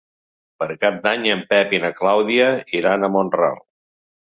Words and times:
Per 0.61 0.67
Cap 0.83 0.97
d'Any 1.03 1.27
en 1.33 1.43
Pep 1.51 1.77
i 1.79 1.83
na 1.85 1.93
Clàudia 2.01 2.49
iran 2.81 3.05
a 3.05 3.13
Mont-ral. 3.19 3.65